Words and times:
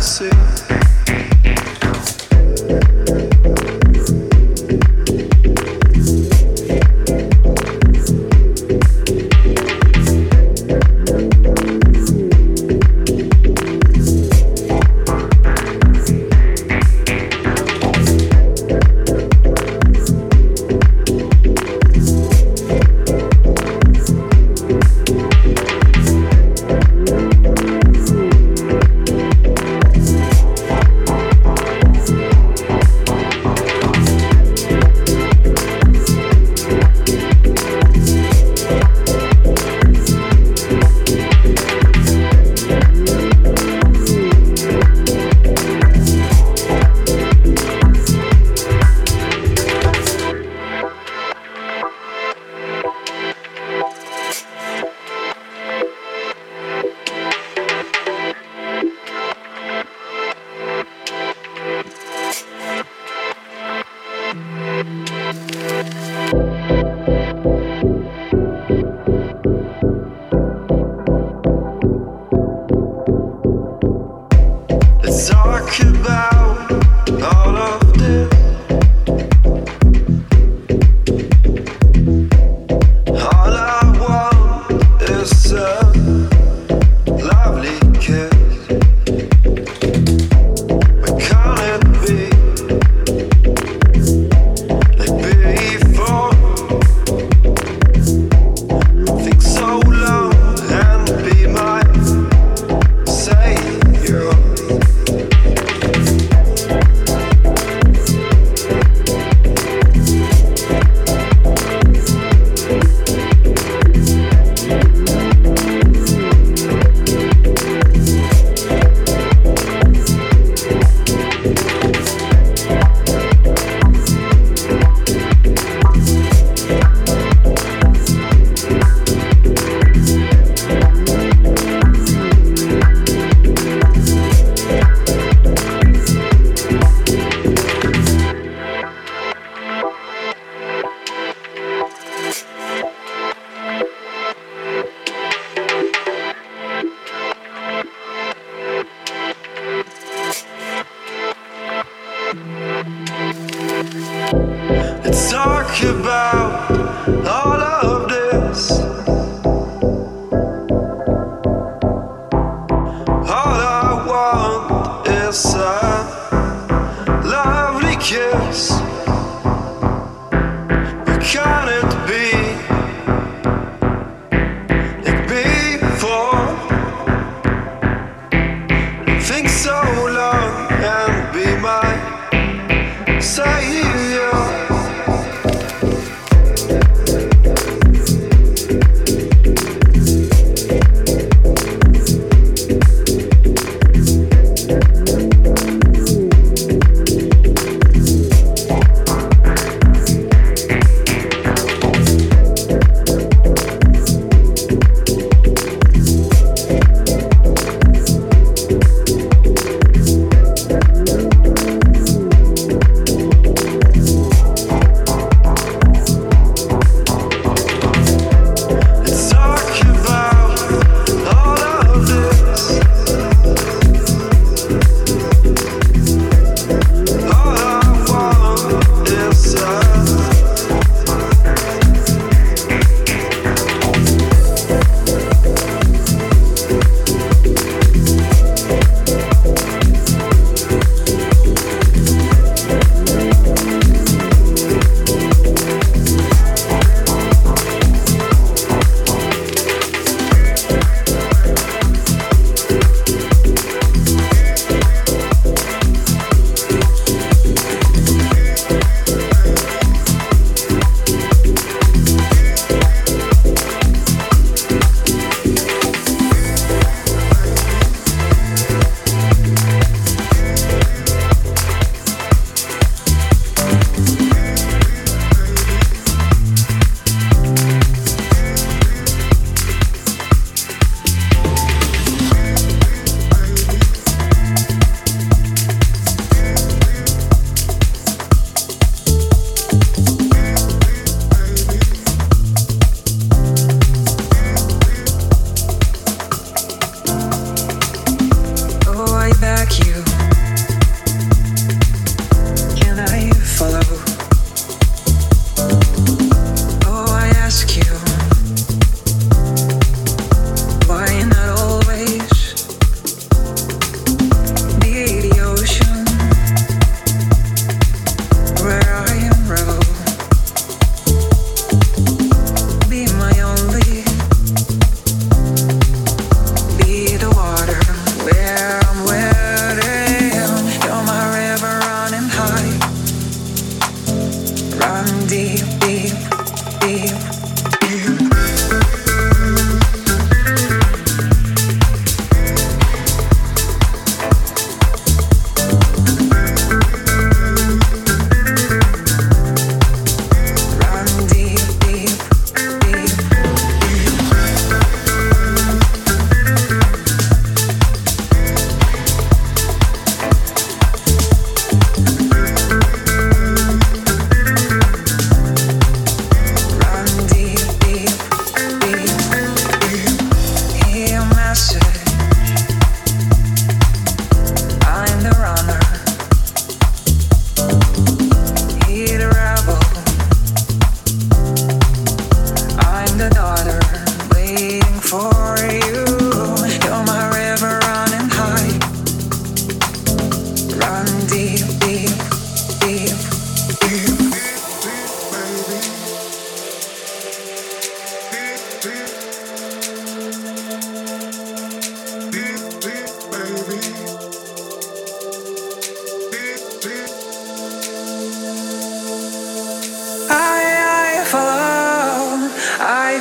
see. 0.00 0.57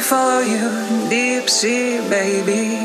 Follow 0.08 0.40
you, 0.40 1.10
deep 1.10 1.50
sea 1.50 2.00
baby. 2.10 2.80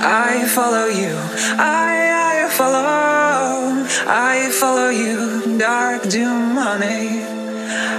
I 0.00 0.46
follow 0.48 0.86
you, 0.86 1.12
I, 1.58 2.46
I 2.46 2.48
follow, 2.48 3.84
I 4.06 4.50
follow 4.58 4.88
you, 4.88 5.58
dark 5.58 6.08
doom 6.08 6.56
honey. 6.56 7.24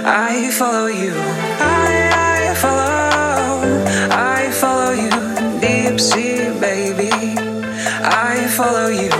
I 0.04 0.50
follow 0.50 0.88
you, 0.88 1.12
I, 1.14 1.92
I 2.34 2.54
follow, 2.62 3.62
I 4.10 4.50
follow 4.50 4.90
you, 5.04 5.10
deep 5.60 6.00
sea 6.00 6.50
baby. 6.58 7.12
I 8.02 8.48
follow 8.56 8.88
you, 8.88 9.10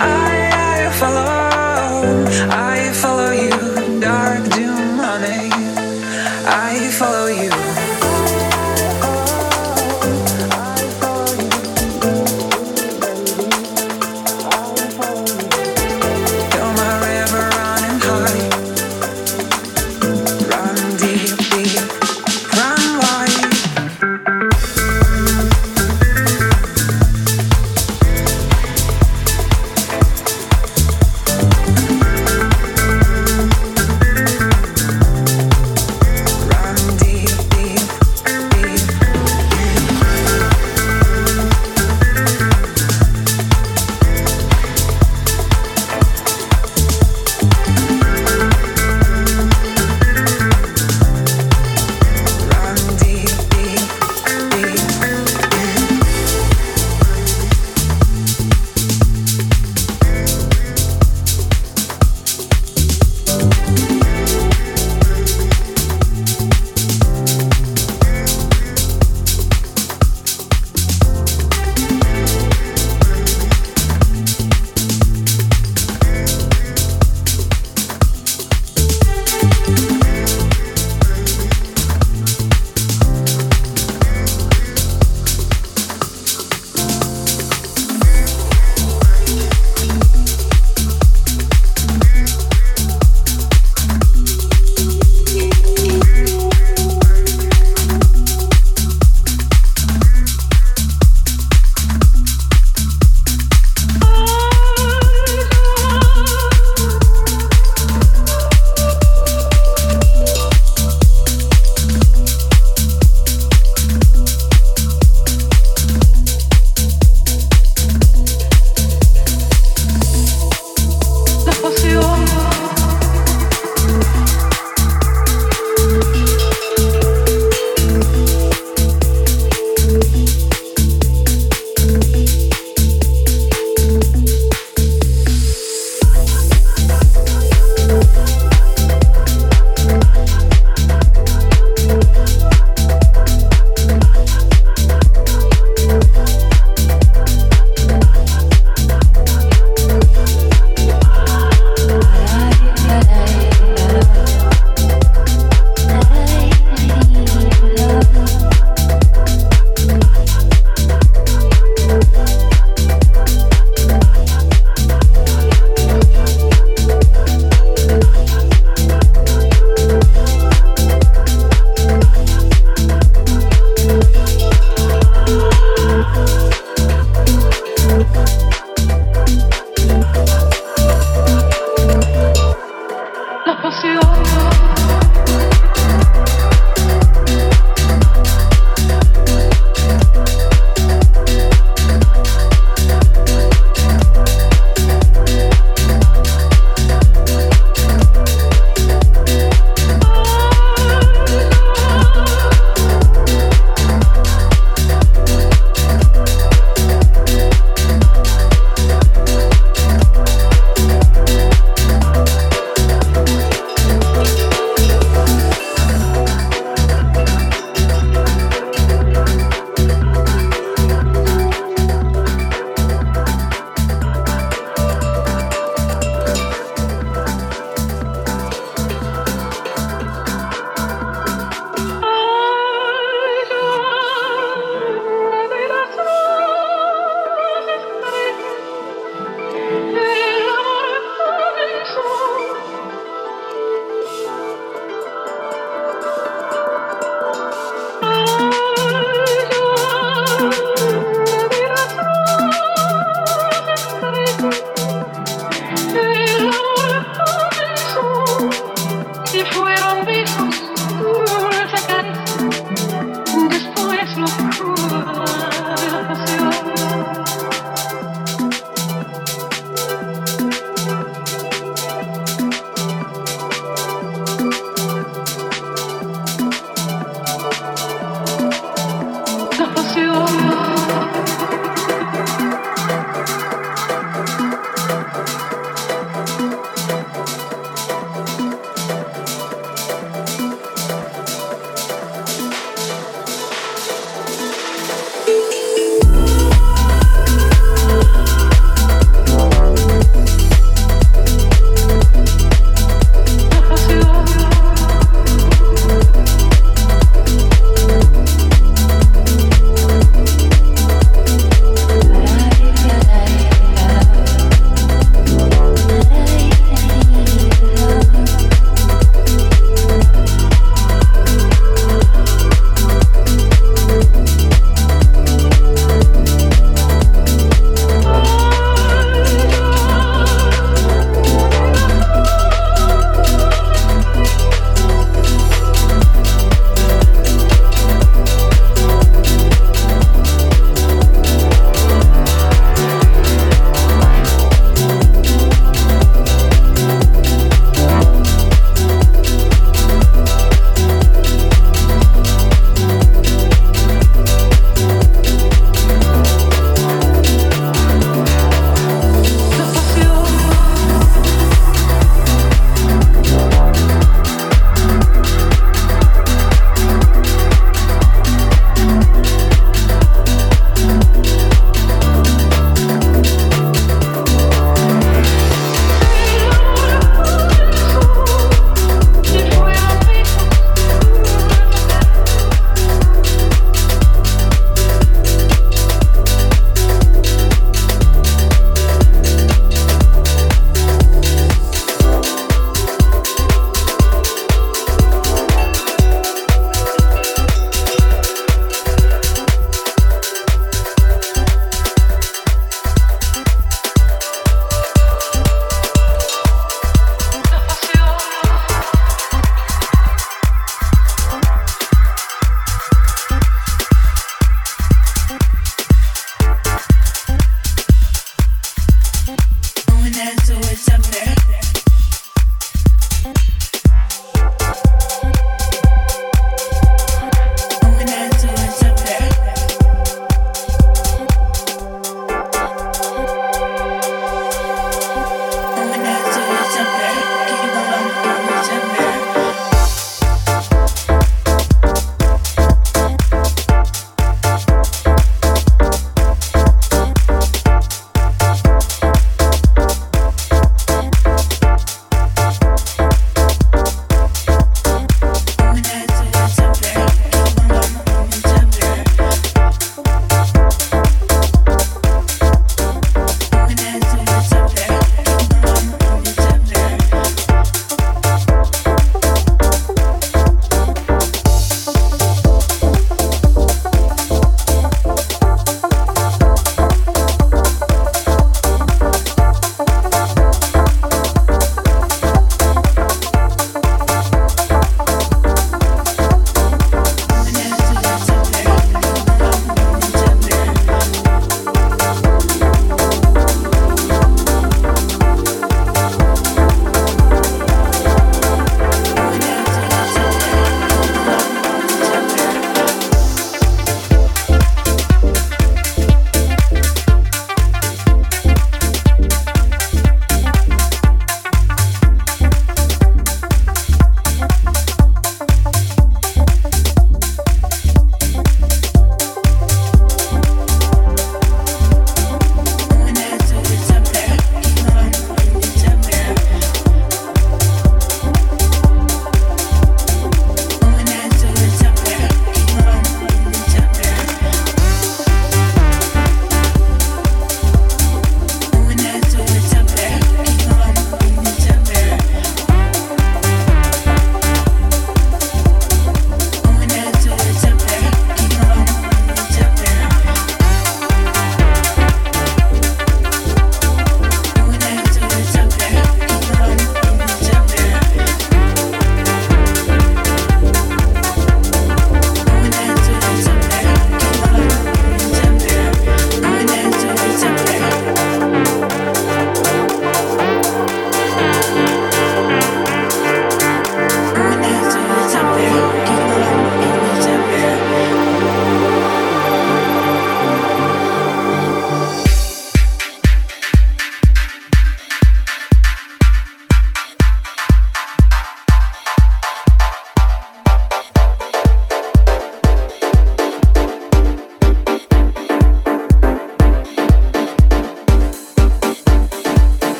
I, 0.00 0.50
I 0.74 0.90
follow, 0.98 2.24
I 2.50 2.92
follow 2.94 3.17